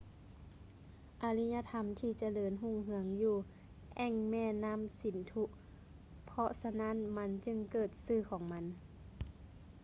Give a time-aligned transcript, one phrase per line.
[1.23, 3.35] ອາລິຍະທຳທີ່ຈະເລີນຮຸ່ງເຮືອງຢູ່
[3.97, 5.43] ແອ່ງແມ່ນ້ຳສິນທຸ
[6.25, 8.65] ເພາະສະນັ້ນມັນຈຶ່ງເກີດຊື່ຂອງມັນ